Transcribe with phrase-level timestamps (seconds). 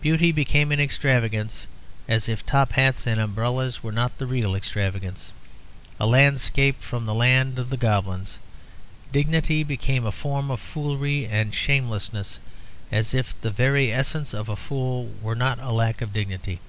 [0.00, 1.66] Beauty became an extravagance,
[2.08, 5.30] as if top hats and umbrellas were not the real extravagance
[6.00, 8.38] a landscape from the land of the goblins.
[9.12, 12.38] Dignity became a form of foolery and shamelessness,
[12.90, 16.60] as if the very essence of a fool were not a lack of dignity.